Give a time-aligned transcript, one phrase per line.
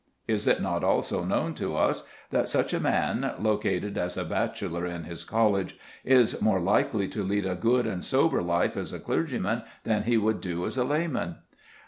[0.27, 4.83] Is it not also known to us that such a man, located as a bachelor
[4.83, 8.99] in his college, is more likely to lead a good and sober life as a
[8.99, 11.35] clergyman than he would do as a layman?